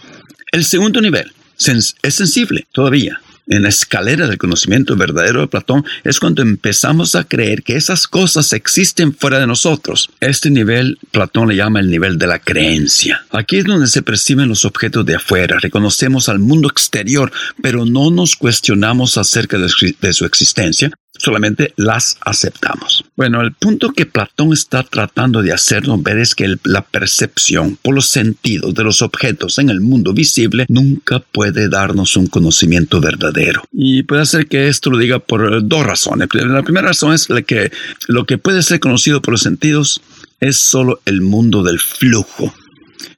el 0.53 0.65
segundo 0.65 1.01
nivel 1.01 1.33
es 1.57 2.15
sensible 2.15 2.67
todavía 2.73 3.21
en 3.47 3.63
la 3.63 3.69
escalera 3.69 4.27
del 4.27 4.39
conocimiento 4.39 4.97
verdadero 4.97 5.41
de 5.41 5.49
Platón 5.49 5.85
es 6.03 6.21
cuando 6.21 6.43
empezamos 6.43 7.15
a 7.15 7.25
creer 7.25 7.63
que 7.63 7.77
esas 7.77 8.07
cosas 8.07 8.53
existen 8.53 9.15
fuera 9.15 9.39
de 9.39 9.47
nosotros. 9.47 10.11
Este 10.21 10.51
nivel 10.51 10.99
Platón 11.11 11.49
le 11.49 11.57
llama 11.57 11.81
el 11.81 11.91
nivel 11.91 12.19
de 12.19 12.27
la 12.27 12.39
creencia. 12.39 13.25
Aquí 13.31 13.59
es 13.59 13.65
donde 13.65 13.87
se 13.87 14.03
perciben 14.03 14.49
los 14.49 14.65
objetos 14.65 15.05
de 15.07 15.17
afuera, 15.17 15.59
reconocemos 15.61 16.29
al 16.29 16.39
mundo 16.39 16.69
exterior, 16.69 17.33
pero 17.63 17.85
no 17.85 18.11
nos 18.11 18.37
cuestionamos 18.37 19.19
acerca 19.19 19.59
de 19.59 20.13
su 20.13 20.25
existencia, 20.25 20.91
solamente 21.19 21.73
las 21.77 22.17
aceptamos. 22.21 23.04
Bueno, 23.17 23.43
el 23.43 23.53
punto 23.53 23.93
que 23.93 24.07
Platón 24.07 24.53
está 24.53 24.83
tratando 24.83 25.41
de 25.41 25.53
hacernos 25.53 26.03
ver 26.03 26.19
es 26.19 26.35
que 26.35 26.57
la 26.65 26.83
percepción 26.83 27.79
por 27.81 27.95
los 27.95 28.09
sentidos 28.09 28.75
de 28.75 28.83
los 28.83 29.03
objetos 29.03 29.59
en 29.59 29.71
el 29.71 29.81
mundo 29.81 30.13
visible 30.13 30.67
nunca 30.69 31.21
puede 31.21 31.69
darnos 31.69 32.17
un 32.17 32.27
conocimiento 32.27 33.01
verdadero. 33.01 33.63
Y 33.73 34.03
puede 34.03 34.27
ser 34.27 34.49
que 34.49 34.67
esto 34.67 34.91
lo 34.91 34.99
diga 34.99 35.21
por 35.21 35.65
dos 35.65 35.87
razones. 35.87 36.29
La 36.33 36.63
primera 36.65 36.89
razón 36.89 37.15
es 37.15 37.29
que 37.47 37.71
lo 38.09 38.27
que 38.27 38.37
puede 38.37 38.63
ser 38.63 38.81
conocido 38.81 39.23
por 39.23 39.33
los 39.33 39.43
sentidos 39.43 40.03
es 40.41 40.57
solo 40.57 41.01
el 41.05 41.21
mundo 41.21 41.63
del 41.63 41.79
flujo, 41.79 42.53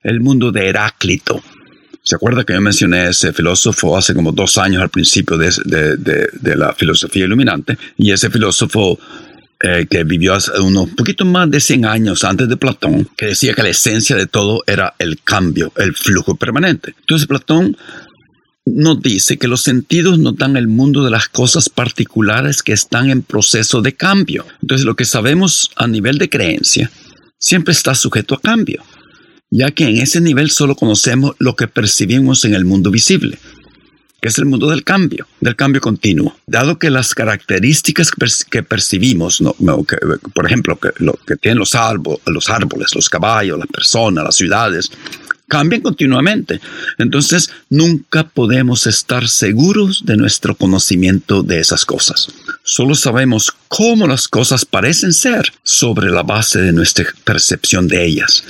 el 0.02 0.20
mundo 0.20 0.52
de 0.52 0.68
Heráclito. 0.68 1.42
¿Se 2.02 2.14
acuerda 2.14 2.44
que 2.44 2.52
yo 2.52 2.60
mencioné 2.60 2.98
a 2.98 3.08
ese 3.08 3.32
filósofo 3.32 3.96
hace 3.96 4.14
como 4.14 4.30
dos 4.30 4.58
años 4.58 4.80
al 4.80 4.90
principio 4.90 5.36
de 5.38 6.54
la 6.54 6.72
filosofía 6.74 7.24
iluminante? 7.24 7.76
Y 7.96 8.12
ese 8.12 8.30
filósofo 8.30 8.96
eh, 9.60 9.86
que 9.88 10.04
vivió 10.04 10.34
hace 10.34 10.52
unos 10.60 10.90
poquito 10.90 11.24
más 11.24 11.50
de 11.50 11.60
100 11.60 11.86
años 11.86 12.24
antes 12.24 12.46
de 12.48 12.58
Platón, 12.58 13.08
que 13.16 13.26
decía 13.26 13.54
que 13.54 13.62
la 13.62 13.70
esencia 13.70 14.14
de 14.14 14.26
todo 14.26 14.62
era 14.66 14.94
el 14.98 15.22
cambio, 15.22 15.72
el 15.76 15.94
flujo 15.94 16.36
permanente. 16.36 16.94
Entonces 17.00 17.26
Platón 17.26 17.76
nos 18.66 19.00
dice 19.00 19.38
que 19.38 19.48
los 19.48 19.62
sentidos 19.62 20.18
nos 20.18 20.36
dan 20.36 20.58
el 20.58 20.66
mundo 20.66 21.04
de 21.04 21.10
las 21.10 21.28
cosas 21.28 21.70
particulares 21.70 22.62
que 22.62 22.72
están 22.72 23.08
en 23.08 23.22
proceso 23.22 23.80
de 23.80 23.94
cambio. 23.94 24.44
Entonces 24.60 24.84
lo 24.84 24.94
que 24.94 25.04
sabemos 25.04 25.70
a 25.76 25.86
nivel 25.86 26.18
de 26.18 26.28
creencia 26.28 26.90
siempre 27.38 27.72
está 27.72 27.94
sujeto 27.94 28.34
a 28.34 28.40
cambio, 28.40 28.82
ya 29.50 29.70
que 29.70 29.84
en 29.84 29.96
ese 29.96 30.20
nivel 30.20 30.50
solo 30.50 30.74
conocemos 30.74 31.34
lo 31.38 31.56
que 31.56 31.68
percibimos 31.68 32.44
en 32.44 32.54
el 32.54 32.64
mundo 32.64 32.90
visible 32.90 33.38
es 34.28 34.38
el 34.38 34.46
mundo 34.46 34.68
del 34.68 34.84
cambio, 34.84 35.26
del 35.40 35.56
cambio 35.56 35.80
continuo. 35.80 36.36
Dado 36.46 36.78
que 36.78 36.90
las 36.90 37.14
características 37.14 38.10
que 38.50 38.62
percibimos, 38.62 39.42
por 40.34 40.46
ejemplo, 40.46 40.78
que, 40.78 41.36
tienen 41.36 41.58
los, 41.58 41.72
los 42.26 42.48
árboles, 42.50 42.94
los 42.94 43.08
caballos, 43.08 43.58
las 43.58 43.68
personas, 43.68 44.24
las 44.24 44.34
ciudades, 44.36 44.90
cambian 45.48 45.82
continuamente. 45.82 46.60
Entonces, 46.98 47.50
nunca 47.70 48.28
podemos 48.28 48.86
estar 48.86 49.28
seguros 49.28 50.04
de 50.04 50.16
nuestro 50.16 50.54
conocimiento 50.54 51.42
de 51.42 51.60
esas 51.60 51.84
cosas. 51.84 52.28
Solo 52.62 52.94
sabemos 52.94 53.52
cómo 53.68 54.06
las 54.06 54.28
cosas 54.28 54.64
parecen 54.64 55.12
ser 55.12 55.52
sobre 55.62 56.10
la 56.10 56.22
base 56.22 56.60
de 56.60 56.72
nuestra 56.72 57.06
percepción 57.24 57.86
de 57.88 58.04
ellas, 58.04 58.42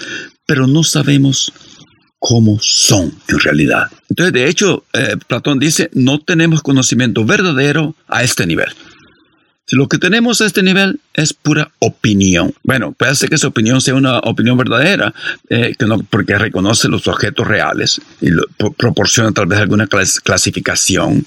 pero 0.47 0.67
no 0.67 0.85
sabemos 0.85 1.53
cómo 2.19 2.59
son 2.61 3.13
en 3.29 3.39
realidad. 3.39 3.91
Entonces, 4.09 4.33
de 4.33 4.49
hecho, 4.49 4.85
eh, 4.93 5.17
Platón 5.27 5.59
dice, 5.59 5.91
no 5.95 6.19
tenemos 6.21 6.63
conocimiento 6.63 7.25
verdadero 7.25 7.95
a 8.09 8.23
este 8.23 8.47
nivel. 8.47 8.69
Lo 9.73 9.89
que 9.89 9.99
tenemos 9.99 10.41
a 10.41 10.47
este 10.47 10.63
nivel 10.63 11.01
es 11.13 11.33
pura 11.33 11.73
opinión. 11.81 12.55
Bueno, 12.63 12.93
puede 12.93 13.17
ser 13.17 13.29
que 13.29 13.35
esa 13.35 13.49
opinión 13.49 13.81
sea 13.81 13.95
una 13.95 14.21
opinión 14.21 14.57
verdadera, 14.57 15.13
eh, 15.49 15.75
que 15.77 15.87
no, 15.87 15.99
porque 15.99 16.39
reconoce 16.39 16.89
los 16.89 17.09
objetos 17.09 17.47
reales 17.49 18.01
y 18.21 18.29
proporciona 18.77 19.33
tal 19.33 19.47
vez 19.47 19.59
alguna 19.59 19.89
clasificación 19.89 21.25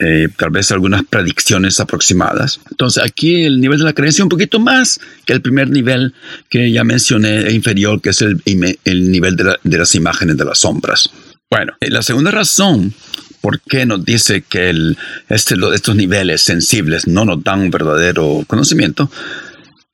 eh, 0.00 0.28
tal 0.36 0.50
vez 0.50 0.72
algunas 0.72 1.04
predicciones 1.04 1.78
aproximadas. 1.78 2.60
Entonces 2.70 3.02
aquí 3.04 3.44
el 3.44 3.60
nivel 3.60 3.78
de 3.78 3.84
la 3.84 3.92
creencia 3.92 4.24
un 4.24 4.30
poquito 4.30 4.58
más 4.58 4.98
que 5.26 5.34
el 5.34 5.42
primer 5.42 5.68
nivel 5.68 6.14
que 6.48 6.72
ya 6.72 6.84
mencioné 6.84 7.48
e 7.48 7.52
inferior, 7.52 8.00
que 8.00 8.10
es 8.10 8.22
el, 8.22 8.42
el 8.84 9.10
nivel 9.12 9.36
de, 9.36 9.78
las 9.78 9.94
imágenes 9.94 10.38
de 10.38 10.44
las 10.44 10.58
sombras. 10.58 11.10
Bueno, 11.50 11.74
eh, 11.80 11.90
la 11.90 12.02
segunda 12.02 12.30
razón 12.30 12.94
por 13.42 13.60
qué 13.60 13.84
nos 13.84 14.04
dice 14.04 14.42
que 14.42 14.70
el, 14.70 14.96
este, 15.28 15.54
estos 15.74 15.94
niveles 15.94 16.40
sensibles 16.40 17.06
no 17.06 17.24
nos 17.24 17.44
dan 17.44 17.60
un 17.60 17.70
verdadero 17.70 18.44
conocimiento 18.46 19.10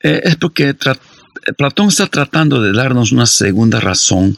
eh, 0.00 0.20
es 0.22 0.36
porque 0.36 0.76
Platón 1.56 1.88
está 1.88 2.06
tratando 2.06 2.62
de 2.62 2.72
darnos 2.72 3.10
una 3.10 3.26
segunda 3.26 3.80
razón 3.80 4.36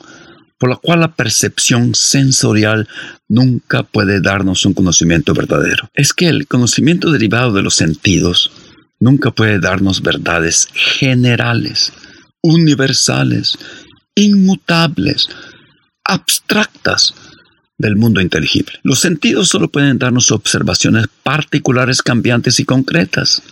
por 0.59 0.71
la 0.71 0.77
cual 0.77 1.01
la 1.01 1.15
percepción 1.15 1.95
sensorial 1.95 2.89
nunca 3.29 3.85
puede 3.85 4.21
darnos 4.21 4.67
un 4.67 4.75
conocimiento 4.75 5.33
verdadero. 5.33 5.89
Es 5.95 6.13
que 6.13 6.27
el 6.29 6.47
conocimiento 6.47 7.13
derivado 7.13 7.53
de 7.53 7.63
los 7.63 7.75
sentidos 7.75 8.51
nunca 9.01 9.31
puede 9.31 9.61
darnos 9.61 10.03
verdades 10.03 10.69
generales, 10.75 11.93
universales, 12.43 13.57
inmutables, 14.15 15.29
abstractas 16.05 17.15
del 17.79 17.95
mundo 17.95 18.21
inteligible. 18.21 18.81
Los 18.83 18.99
sentidos 18.99 19.49
solo 19.49 19.71
pueden 19.71 19.99
darnos 19.99 20.33
observaciones 20.33 21.07
particulares, 21.23 22.03
cambiantes 22.03 22.59
y 22.59 22.65
concretas. 22.65 23.43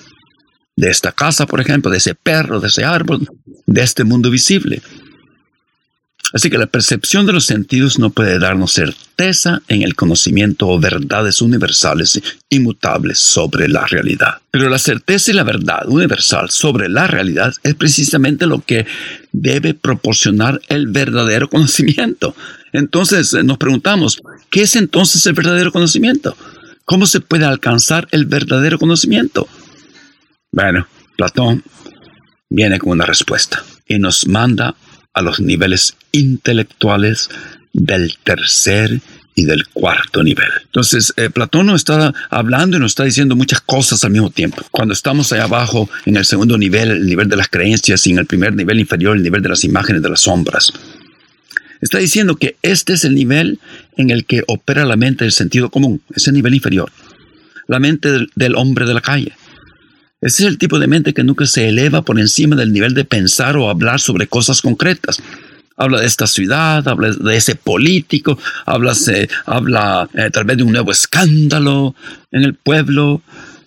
De 0.75 0.91
esta 0.91 1.13
casa, 1.13 1.47
por 1.47 1.61
ejemplo, 1.61 1.91
de 1.91 1.99
ese 1.99 2.15
perro, 2.15 2.61
de 2.61 2.69
ese 2.69 2.85
árbol, 2.85 3.27
de 3.67 3.83
este 3.83 4.05
mundo 4.05 4.31
visible. 4.31 4.83
Así 6.33 6.51
que 6.51 6.59
la 6.59 6.67
percepción 6.67 7.27
de 7.27 7.33
los 7.33 7.45
sentidos 7.45 7.99
no 7.99 8.11
puede 8.11 8.39
darnos 8.39 8.73
certeza 8.73 9.63
en 9.69 9.83
el 9.83 9.95
conocimiento 9.95 10.69
o 10.69 10.79
verdades 10.79 11.41
universales 11.41 12.21
inmutables 12.51 13.19
sobre 13.19 13.69
la 13.69 13.87
realidad. 13.87 14.39
Pero 14.51 14.69
la 14.69 14.79
certeza 14.79 15.31
y 15.31 15.35
la 15.35 15.45
verdad 15.45 15.87
universal 15.87 16.51
sobre 16.51 16.89
la 16.89 17.07
realidad 17.07 17.55
es 17.63 17.75
precisamente 17.75 18.47
lo 18.47 18.61
que 18.61 18.87
debe 19.33 19.75
proporcionar 19.75 20.61
el 20.69 20.89
verdadero 20.89 21.49
conocimiento. 21.49 22.35
Entonces 22.73 23.33
eh, 23.35 23.43
nos 23.43 23.59
preguntamos, 23.59 24.21
¿qué 24.51 24.63
es 24.63 24.77
entonces 24.77 25.25
el 25.27 25.35
verdadero 25.35 25.73
conocimiento? 25.73 26.37
¿Cómo 26.85 27.07
se 27.07 27.21
puede 27.21 27.45
alcanzar 27.45 28.09
el 28.11 28.27
verdadero 28.27 28.79
conocimiento? 28.79 29.49
Bueno, 30.53 30.87
Platón 31.17 31.63
viene 32.49 32.79
con 32.79 32.93
una 32.93 33.07
respuesta 33.07 33.63
y 33.87 33.99
nos 33.99 34.27
manda 34.27 34.75
a 35.17 35.23
los 35.23 35.41
niveles 35.41 35.97
intelectuales 36.13 37.31
del 37.73 38.17
tercer 38.23 39.01
y 39.35 39.45
del 39.45 39.67
cuarto 39.69 40.23
nivel. 40.23 40.49
Entonces, 40.65 41.13
eh, 41.17 41.31
Platón 41.31 41.67
nos 41.67 41.81
está 41.81 42.13
hablando 42.29 42.77
y 42.77 42.81
nos 42.81 42.93
está 42.93 43.05
diciendo 43.05 43.35
muchas 43.35 43.63
cosas 43.63 44.05
al 44.05 44.11
mismo 44.11 44.29
tiempo. 44.31 44.63
Cuando 44.71 44.93
estamos 44.93 45.33
allá 45.33 45.45
abajo, 45.45 45.89
en 46.05 46.19
el 46.19 46.27
segundo 46.27 46.59
nivel, 46.59 46.91
el 46.91 47.07
nivel 47.07 47.31
de 47.31 47.37
las 47.37 47.49
creencias, 47.49 48.07
y 48.07 48.11
en 48.11 48.19
el 48.19 48.27
primer 48.27 48.55
nivel 48.55 48.79
inferior, 48.79 49.17
el 49.17 49.23
nivel 49.23 49.43
de 49.43 49.49
las 49.49 49.65
imágenes 49.65 50.03
de 50.03 50.11
las 50.11 50.21
sombras. 50.21 50.73
Está 51.81 51.97
diciendo 51.97 52.37
que 52.37 52.57
este 52.61 52.93
es 52.93 53.05
el 53.05 53.15
nivel 53.15 53.59
en 53.97 54.11
el 54.11 54.27
que 54.27 54.43
opera 54.47 54.85
la 54.85 54.97
mente 54.97 55.25
del 55.25 55.33
sentido 55.33 55.71
común, 55.71 56.03
ese 56.15 56.31
nivel 56.31 56.55
inferior. 56.55 56.93
La 57.69 57.81
mente 57.81 58.27
del 58.35 58.55
hombre 58.55 58.85
de 58.85 58.95
la 58.95 59.01
calle. 59.01 59.33
Ese 60.21 60.45
es 60.45 60.49
el 60.49 60.59
tipo 60.59 60.79
de 60.79 60.87
mente 60.87 61.13
que 61.13 61.25
nunca 61.25 61.45
se 61.47 61.69
eleva 61.69 62.03
por 62.03 62.19
encima 62.19 62.57
del 62.57 62.73
nivel 62.73 62.95
de 62.95 63.05
pensar 63.05 63.57
o 63.57 63.69
hablar 63.69 64.01
sobre 64.01 64.27
cosas 64.27 64.63
concretas. 64.63 65.23
Habla 65.77 66.01
de 66.01 66.07
esta 66.07 66.27
ciudad, 66.27 66.89
habla 66.89 67.13
de 67.13 67.37
ese 67.37 67.55
político, 67.55 68.39
habla, 68.65 68.95
habla 69.45 70.09
eh, 70.15 70.31
tal 70.33 70.45
vez 70.45 70.57
de 70.57 70.63
un 70.63 70.73
nuevo 70.73 70.91
escándalo 70.91 71.95
en 72.33 72.45
el 72.45 72.55
pueblo, 72.55 73.21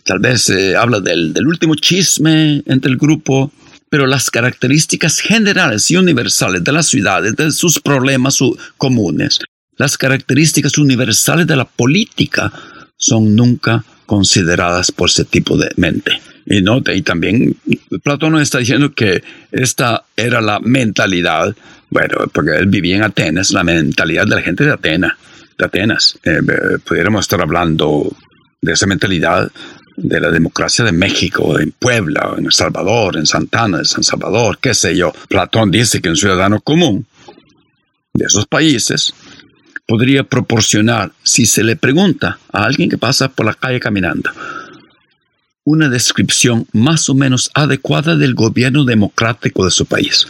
tal 0.03 0.18
vez 0.18 0.50
eh, 0.50 0.75
habla 0.75 1.00
del, 1.01 1.34
del 1.34 1.48
último 1.48 1.75
chisme 1.75 2.63
entre 2.65 2.89
el 2.89 2.98
grupo, 2.98 3.51
pero 3.89 4.08
las 4.08 4.32
características 4.32 5.20
generales 5.20 5.91
y 5.91 5.98
universales 5.98 6.63
de 6.63 6.72
las 6.72 6.88
ciudades, 6.88 7.36
de 7.36 7.51
sus 7.51 7.79
problemas 7.79 8.39
comunes, 8.77 9.39
las 9.77 9.98
características 9.98 10.79
universales 10.79 11.46
de 11.46 11.56
la 11.56 11.65
política 11.65 12.51
son 12.98 13.36
nunca 13.36 13.86
consideradas 14.08 14.91
por 14.91 15.10
ese 15.10 15.25
tipo 15.25 15.56
de 15.56 15.70
mente. 15.75 16.20
Y, 16.50 16.63
¿no? 16.63 16.82
y 16.94 17.01
también 17.03 17.56
Platón 18.03 18.34
nos 18.34 18.41
está 18.41 18.58
diciendo 18.58 18.91
que 18.91 19.24
esta 19.51 20.03
era 20.18 20.41
la 20.41 20.60
mentalidad, 20.60 21.56
bueno, 21.91 22.25
porque 22.34 22.58
él 22.58 22.65
vivía 22.65 22.96
en 22.96 23.03
Atenas, 23.03 23.51
la 23.51 23.63
mentalidad 23.63 24.25
de 24.25 24.36
la 24.36 24.41
gente 24.41 24.65
de 24.65 24.72
Atenas. 24.72 25.13
De 25.58 25.65
Atenas. 25.65 26.18
Eh, 26.24 26.39
pudiéramos 26.84 27.22
estar 27.22 27.39
hablando 27.39 28.12
de 28.62 28.74
esa 28.74 28.88
mentalidad 28.88 29.51
de 29.96 30.20
la 30.20 30.32
democracia 30.32 30.84
de 30.84 30.91
México, 30.91 31.60
en 31.60 31.72
Puebla, 31.72 32.34
en 32.38 32.46
El 32.46 32.53
Salvador, 32.53 33.18
en 33.18 33.27
Santana, 33.27 33.79
en 33.79 33.86
San 33.86 34.03
Salvador, 34.03 34.58
qué 34.60 34.74
sé 34.74 34.96
yo. 34.96 35.13
Platón 35.27 35.70
dice 35.70 36.01
que 36.01 36.10
un 36.10 36.15
ciudadano 36.15 36.62
común 36.62 37.06
de 38.13 38.25
esos 38.25 38.48
países 38.48 39.13
podría 39.86 40.24
proporcionar, 40.24 41.12
si 41.24 41.46
se 41.46 41.63
le 41.63 41.75
pregunta 41.75 42.39
a 42.51 42.63
alguien 42.63 42.89
que 42.89 42.98
pasa 42.98 43.27
por 43.27 43.46
la 43.46 43.53
calle 43.53 43.79
caminando, 43.79 44.32
una 45.69 45.88
descripción 45.88 46.65
más 46.73 47.09
o 47.09 47.13
menos 47.13 47.51
adecuada 47.53 48.15
del 48.15 48.33
gobierno 48.33 48.85
democrático 48.85 49.65
de 49.65 49.71
su 49.71 49.85
país. 49.85 50.25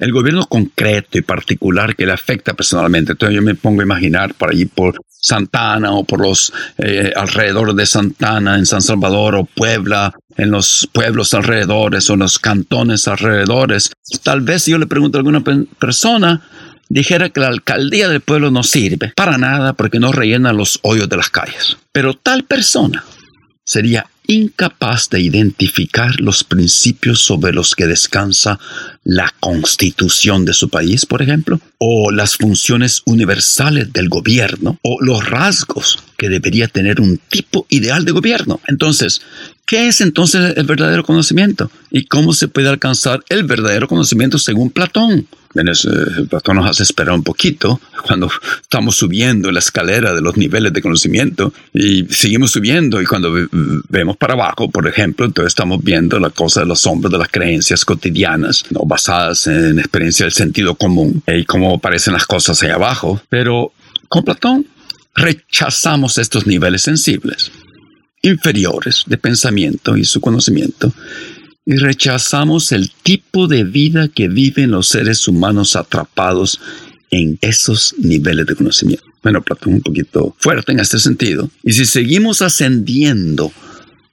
El 0.00 0.10
gobierno 0.10 0.46
concreto 0.46 1.16
y 1.16 1.22
particular 1.22 1.94
que 1.94 2.06
le 2.06 2.12
afecta 2.12 2.52
personalmente. 2.54 3.12
Entonces 3.12 3.36
yo 3.36 3.42
me 3.42 3.54
pongo 3.54 3.82
a 3.82 3.84
imaginar 3.84 4.34
por 4.34 4.50
allí 4.50 4.64
por 4.64 5.00
Santana 5.08 5.92
o 5.92 6.02
por 6.02 6.20
los 6.20 6.52
eh, 6.78 7.12
alrededores 7.14 7.76
de 7.76 7.86
Santana, 7.86 8.58
en 8.58 8.66
San 8.66 8.82
Salvador 8.82 9.36
o 9.36 9.44
Puebla, 9.44 10.12
en 10.36 10.50
los 10.50 10.88
pueblos 10.92 11.34
alrededores 11.34 12.10
o 12.10 12.14
en 12.14 12.20
los 12.20 12.40
cantones 12.40 13.06
alrededores. 13.06 13.92
Tal 14.24 14.40
vez 14.40 14.64
si 14.64 14.72
yo 14.72 14.78
le 14.78 14.88
pregunto 14.88 15.18
a 15.18 15.20
alguna 15.20 15.44
persona, 15.78 16.42
dijera 16.88 17.28
que 17.28 17.38
la 17.38 17.46
alcaldía 17.46 18.08
del 18.08 18.22
pueblo 18.22 18.50
no 18.50 18.64
sirve 18.64 19.12
para 19.14 19.38
nada 19.38 19.74
porque 19.74 20.00
no 20.00 20.10
rellena 20.10 20.52
los 20.52 20.80
hoyos 20.82 21.08
de 21.08 21.16
las 21.16 21.30
calles. 21.30 21.76
Pero 21.92 22.14
tal 22.14 22.42
persona 22.42 23.04
sería 23.64 24.06
incapaz 24.26 25.08
de 25.10 25.20
identificar 25.20 26.20
los 26.20 26.44
principios 26.44 27.20
sobre 27.20 27.52
los 27.52 27.74
que 27.74 27.86
descansa 27.86 28.58
la 29.04 29.32
constitución 29.40 30.44
de 30.44 30.54
su 30.54 30.68
país, 30.68 31.06
por 31.06 31.22
ejemplo, 31.22 31.60
o 31.78 32.10
las 32.10 32.36
funciones 32.36 33.02
universales 33.04 33.92
del 33.92 34.08
gobierno, 34.08 34.78
o 34.82 34.98
los 35.00 35.28
rasgos 35.28 35.98
que 36.16 36.28
debería 36.28 36.68
tener 36.68 37.00
un 37.00 37.18
tipo 37.18 37.66
ideal 37.68 38.04
de 38.04 38.12
gobierno. 38.12 38.60
Entonces, 38.68 39.22
¿qué 39.72 39.88
es 39.88 40.02
entonces 40.02 40.52
el 40.58 40.66
verdadero 40.66 41.02
conocimiento? 41.02 41.70
¿Y 41.90 42.04
cómo 42.04 42.34
se 42.34 42.46
puede 42.46 42.68
alcanzar 42.68 43.24
el 43.30 43.44
verdadero 43.44 43.88
conocimiento 43.88 44.36
según 44.36 44.68
Platón? 44.68 45.26
Platón 46.28 46.56
nos 46.56 46.68
hace 46.68 46.82
esperar 46.82 47.14
un 47.14 47.22
poquito 47.22 47.80
cuando 48.06 48.30
estamos 48.60 48.96
subiendo 48.96 49.50
la 49.50 49.60
escalera 49.60 50.14
de 50.14 50.20
los 50.20 50.36
niveles 50.36 50.74
de 50.74 50.82
conocimiento 50.82 51.54
y 51.72 52.04
seguimos 52.10 52.50
subiendo 52.50 53.00
y 53.00 53.06
cuando 53.06 53.32
vemos 53.88 54.18
para 54.18 54.34
abajo, 54.34 54.70
por 54.70 54.86
ejemplo, 54.86 55.24
entonces 55.24 55.52
estamos 55.52 55.82
viendo 55.82 56.20
la 56.20 56.28
cosa 56.28 56.60
de 56.60 56.66
los 56.66 56.82
sombras 56.82 57.10
de 57.10 57.16
las 57.16 57.28
creencias 57.28 57.86
cotidianas, 57.86 58.66
¿no? 58.68 58.80
basadas 58.84 59.46
en 59.46 59.78
experiencia 59.78 60.26
del 60.26 60.34
sentido 60.34 60.74
común 60.74 61.22
y 61.26 61.46
cómo 61.46 61.76
aparecen 61.76 62.12
las 62.12 62.26
cosas 62.26 62.62
ahí 62.62 62.68
abajo. 62.68 63.22
Pero 63.30 63.72
con 64.10 64.22
Platón 64.22 64.66
rechazamos 65.14 66.18
estos 66.18 66.46
niveles 66.46 66.82
sensibles, 66.82 67.50
inferiores 68.22 69.04
de 69.06 69.18
pensamiento 69.18 69.96
y 69.96 70.04
su 70.04 70.20
conocimiento 70.20 70.92
y 71.64 71.76
rechazamos 71.76 72.72
el 72.72 72.90
tipo 72.90 73.46
de 73.46 73.64
vida 73.64 74.08
que 74.08 74.28
viven 74.28 74.70
los 74.70 74.88
seres 74.88 75.28
humanos 75.28 75.76
atrapados 75.76 76.60
en 77.10 77.38
esos 77.40 77.94
niveles 77.98 78.46
de 78.46 78.56
conocimiento. 78.56 79.04
Bueno, 79.22 79.42
Platón 79.42 79.74
un 79.74 79.80
poquito 79.80 80.34
fuerte 80.38 80.72
en 80.72 80.80
este 80.80 80.98
sentido. 80.98 81.50
Y 81.62 81.72
si 81.72 81.84
seguimos 81.84 82.42
ascendiendo 82.42 83.52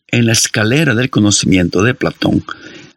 en 0.07 0.27
la 0.27 0.33
escalera 0.33 0.93
del 0.93 1.09
conocimiento 1.09 1.81
de 1.81 1.95
Platón, 1.95 2.43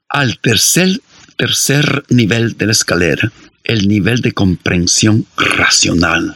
al 0.08 0.38
tercer, 0.38 1.00
tercer 1.36 2.04
nivel 2.10 2.58
de 2.58 2.66
la 2.66 2.72
escalera, 2.72 3.32
el 3.64 3.88
nivel 3.88 4.20
de 4.20 4.32
comprensión 4.32 5.24
racional 5.36 6.34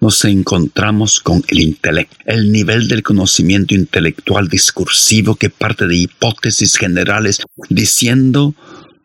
nos 0.00 0.24
encontramos 0.24 1.20
con 1.20 1.42
el 1.48 1.60
intelecto, 1.60 2.16
el 2.24 2.52
nivel 2.52 2.88
del 2.88 3.02
conocimiento 3.02 3.74
intelectual 3.74 4.48
discursivo 4.48 5.34
que 5.34 5.50
parte 5.50 5.86
de 5.86 5.96
hipótesis 5.96 6.76
generales 6.76 7.40
diciendo, 7.68 8.54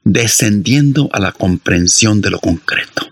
descendiendo 0.04 1.10
a 1.12 1.20
la 1.20 1.32
comprensión 1.32 2.22
de 2.22 2.30
lo 2.30 2.40
concreto. 2.40 3.08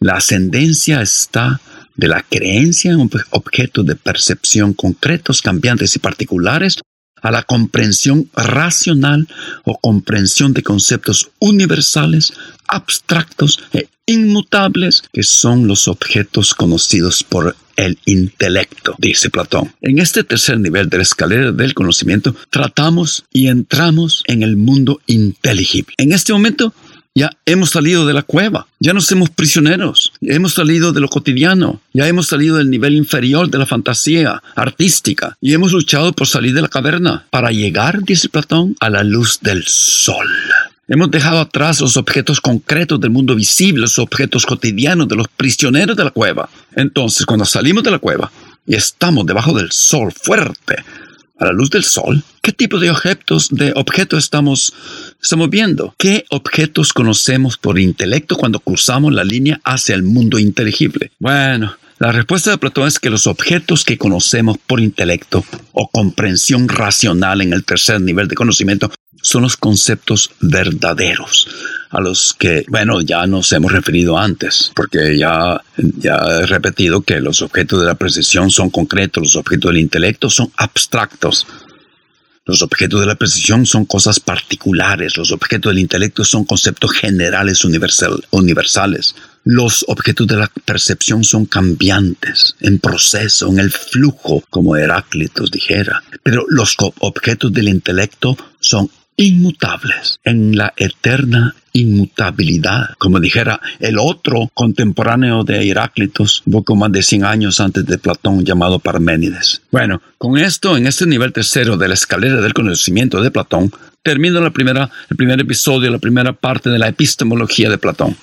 La 0.00 0.14
ascendencia 0.14 1.00
está 1.00 1.60
de 1.94 2.08
la 2.08 2.22
creencia 2.22 2.90
en 2.90 3.08
objetos 3.30 3.86
de 3.86 3.94
percepción 3.94 4.72
concretos, 4.72 5.42
cambiantes 5.42 5.94
y 5.94 6.00
particulares 6.00 6.76
a 7.22 7.30
la 7.30 7.44
comprensión 7.44 8.28
racional 8.34 9.28
o 9.64 9.78
comprensión 9.78 10.52
de 10.52 10.64
conceptos 10.64 11.30
universales, 11.38 12.32
abstractos 12.66 13.60
e 13.72 13.86
inmutables, 14.06 15.02
que 15.12 15.22
son 15.22 15.66
los 15.66 15.88
objetos 15.88 16.54
conocidos 16.54 17.22
por 17.24 17.56
el 17.76 17.98
intelecto, 18.04 18.94
dice 18.98 19.30
Platón. 19.30 19.72
En 19.80 19.98
este 19.98 20.24
tercer 20.24 20.60
nivel 20.60 20.88
de 20.88 20.98
la 20.98 21.02
escalera 21.02 21.52
del 21.52 21.74
conocimiento, 21.74 22.34
tratamos 22.50 23.24
y 23.32 23.48
entramos 23.48 24.22
en 24.26 24.42
el 24.42 24.56
mundo 24.56 25.00
inteligible. 25.06 25.94
En 25.98 26.12
este 26.12 26.32
momento, 26.32 26.74
ya 27.14 27.30
hemos 27.44 27.70
salido 27.70 28.06
de 28.06 28.14
la 28.14 28.22
cueva, 28.22 28.66
ya 28.80 28.94
no 28.94 29.00
somos 29.00 29.28
prisioneros, 29.30 30.12
hemos 30.22 30.54
salido 30.54 30.92
de 30.92 31.00
lo 31.00 31.08
cotidiano, 31.08 31.82
ya 31.92 32.08
hemos 32.08 32.28
salido 32.28 32.56
del 32.56 32.70
nivel 32.70 32.94
inferior 32.94 33.50
de 33.50 33.58
la 33.58 33.66
fantasía 33.66 34.42
artística 34.56 35.36
y 35.40 35.52
hemos 35.52 35.72
luchado 35.72 36.12
por 36.12 36.26
salir 36.26 36.54
de 36.54 36.62
la 36.62 36.68
caverna 36.68 37.26
para 37.30 37.50
llegar, 37.50 38.02
dice 38.02 38.30
Platón, 38.30 38.76
a 38.80 38.88
la 38.88 39.04
luz 39.04 39.40
del 39.42 39.64
sol. 39.66 40.26
Hemos 40.92 41.10
dejado 41.10 41.40
atrás 41.40 41.80
los 41.80 41.96
objetos 41.96 42.42
concretos 42.42 43.00
del 43.00 43.08
mundo 43.08 43.34
visible, 43.34 43.80
los 43.80 43.98
objetos 43.98 44.44
cotidianos 44.44 45.08
de 45.08 45.16
los 45.16 45.26
prisioneros 45.26 45.96
de 45.96 46.04
la 46.04 46.10
cueva. 46.10 46.50
Entonces, 46.76 47.24
cuando 47.24 47.46
salimos 47.46 47.82
de 47.82 47.92
la 47.92 47.98
cueva 47.98 48.30
y 48.66 48.74
estamos 48.74 49.24
debajo 49.24 49.54
del 49.54 49.72
sol 49.72 50.12
fuerte, 50.12 50.76
a 51.38 51.46
la 51.46 51.52
luz 51.52 51.70
del 51.70 51.82
sol, 51.82 52.22
¿qué 52.42 52.52
tipo 52.52 52.78
de 52.78 52.90
objetos, 52.90 53.48
de 53.48 53.72
objetos 53.74 54.22
estamos, 54.22 54.74
estamos 55.18 55.48
viendo? 55.48 55.94
¿Qué 55.96 56.26
objetos 56.28 56.92
conocemos 56.92 57.56
por 57.56 57.78
intelecto 57.78 58.36
cuando 58.36 58.60
cruzamos 58.60 59.14
la 59.14 59.24
línea 59.24 59.62
hacia 59.64 59.94
el 59.94 60.02
mundo 60.02 60.38
inteligible? 60.38 61.10
Bueno, 61.18 61.74
la 62.00 62.12
respuesta 62.12 62.50
de 62.50 62.58
Platón 62.58 62.86
es 62.86 62.98
que 62.98 63.08
los 63.08 63.26
objetos 63.26 63.86
que 63.86 63.96
conocemos 63.96 64.58
por 64.58 64.78
intelecto 64.78 65.42
o 65.72 65.88
comprensión 65.88 66.68
racional 66.68 67.40
en 67.40 67.54
el 67.54 67.64
tercer 67.64 67.98
nivel 68.02 68.28
de 68.28 68.34
conocimiento 68.34 68.90
son 69.22 69.42
los 69.42 69.56
conceptos 69.56 70.30
verdaderos 70.40 71.48
a 71.90 72.00
los 72.00 72.34
que, 72.38 72.64
bueno, 72.68 73.00
ya 73.02 73.26
nos 73.26 73.52
hemos 73.52 73.70
referido 73.70 74.18
antes, 74.18 74.72
porque 74.74 75.16
ya, 75.16 75.62
ya 75.76 76.16
he 76.40 76.46
repetido 76.46 77.02
que 77.02 77.20
los 77.20 77.42
objetos 77.42 77.80
de 77.80 77.86
la 77.86 77.94
precisión 77.94 78.50
son 78.50 78.70
concretos, 78.70 79.22
los 79.22 79.36
objetos 79.36 79.70
del 79.70 79.80
intelecto 79.80 80.30
son 80.30 80.50
abstractos. 80.56 81.46
Los 82.44 82.62
objetos 82.62 83.00
de 83.00 83.06
la 83.06 83.14
precisión 83.14 83.66
son 83.66 83.84
cosas 83.84 84.18
particulares, 84.18 85.16
los 85.16 85.30
objetos 85.30 85.70
del 85.70 85.78
intelecto 85.78 86.24
son 86.24 86.44
conceptos 86.44 86.90
generales 86.92 87.64
universales. 87.64 89.14
Los 89.44 89.84
objetos 89.86 90.26
de 90.26 90.36
la 90.36 90.50
percepción 90.64 91.22
son 91.24 91.46
cambiantes, 91.46 92.56
en 92.60 92.78
proceso, 92.78 93.48
en 93.48 93.60
el 93.60 93.70
flujo, 93.70 94.42
como 94.50 94.76
Heráclitos 94.76 95.50
dijera. 95.50 96.02
Pero 96.22 96.44
los 96.48 96.74
objetos 96.78 97.52
del 97.52 97.68
intelecto 97.68 98.36
son 98.58 98.90
inmutables 99.16 100.18
en 100.24 100.56
la 100.56 100.72
eterna 100.76 101.54
inmutabilidad. 101.72 102.90
Como 102.98 103.20
dijera 103.20 103.60
el 103.80 103.98
otro 103.98 104.50
contemporáneo 104.54 105.44
de 105.44 105.68
Heráclitos, 105.68 106.42
poco 106.50 106.76
más 106.76 106.92
de 106.92 107.02
100 107.02 107.24
años 107.24 107.60
antes 107.60 107.86
de 107.86 107.98
Platón, 107.98 108.44
llamado 108.44 108.78
Parménides. 108.78 109.62
Bueno, 109.70 110.02
con 110.18 110.38
esto, 110.38 110.76
en 110.76 110.86
este 110.86 111.06
nivel 111.06 111.32
tercero 111.32 111.76
de 111.76 111.88
la 111.88 111.94
escalera 111.94 112.40
del 112.40 112.54
conocimiento 112.54 113.22
de 113.22 113.30
Platón, 113.30 113.72
termino 114.02 114.40
la 114.40 114.50
primera, 114.50 114.90
el 115.10 115.16
primer 115.16 115.40
episodio, 115.40 115.90
la 115.90 115.98
primera 115.98 116.32
parte 116.32 116.70
de 116.70 116.78
la 116.78 116.88
epistemología 116.88 117.70
de 117.70 117.78
Platón. 117.78 118.16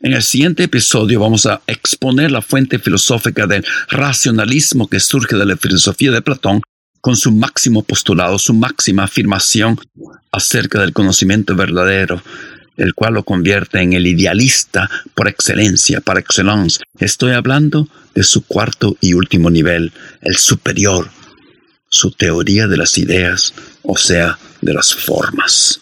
En 0.00 0.14
el 0.14 0.22
siguiente 0.22 0.64
episodio 0.64 1.20
vamos 1.20 1.46
a 1.46 1.62
exponer 1.68 2.32
la 2.32 2.42
fuente 2.42 2.80
filosófica 2.80 3.46
del 3.46 3.64
racionalismo 3.88 4.88
que 4.88 4.98
surge 4.98 5.36
de 5.36 5.46
la 5.46 5.56
filosofía 5.56 6.10
de 6.10 6.22
Platón 6.22 6.60
con 7.02 7.16
su 7.16 7.32
máximo 7.32 7.82
postulado, 7.82 8.38
su 8.38 8.54
máxima 8.54 9.02
afirmación 9.04 9.78
acerca 10.30 10.80
del 10.80 10.92
conocimiento 10.94 11.54
verdadero, 11.54 12.22
el 12.76 12.94
cual 12.94 13.14
lo 13.14 13.24
convierte 13.24 13.80
en 13.82 13.92
el 13.92 14.06
idealista 14.06 14.88
por 15.14 15.28
excelencia, 15.28 16.00
par 16.00 16.18
excellence. 16.18 16.80
Estoy 16.98 17.32
hablando 17.32 17.88
de 18.14 18.22
su 18.22 18.46
cuarto 18.46 18.96
y 19.00 19.14
último 19.14 19.50
nivel, 19.50 19.92
el 20.22 20.36
superior, 20.36 21.10
su 21.88 22.12
teoría 22.12 22.68
de 22.68 22.76
las 22.76 22.96
ideas, 22.96 23.52
o 23.82 23.98
sea, 23.98 24.38
de 24.60 24.72
las 24.72 24.94
formas. 24.94 25.81